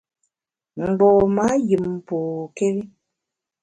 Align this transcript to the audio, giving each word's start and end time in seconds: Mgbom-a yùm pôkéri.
Mgbom-a 0.77 1.45
yùm 1.69 1.87
pôkéri. 2.07 2.81